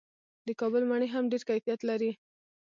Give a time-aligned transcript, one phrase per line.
[0.47, 2.11] د کابل مڼې هم ډیر کیفیت لري.